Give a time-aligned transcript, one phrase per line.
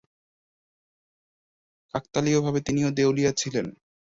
[1.93, 3.67] কাকতালীয়ভাবে তিনিও দেউলিয়া ছিলেন।